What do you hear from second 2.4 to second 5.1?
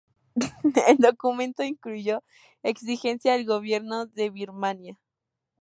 exigencias al gobierno de Birmania.